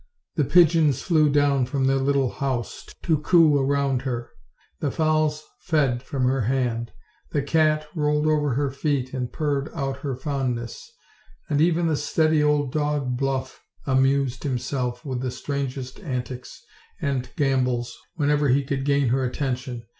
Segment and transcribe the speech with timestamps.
[0.33, 4.31] The pigeons flew down from their little house to coo round her;
[4.79, 6.91] the fowls fed from her hand;
[7.29, 10.91] the cat rolled over her feet and purred out her fondness;
[11.51, 16.59] and even the steady old dog Bluff amused himself with the strangest antics
[16.99, 19.85] and gambols whenever he could gain her atten tion.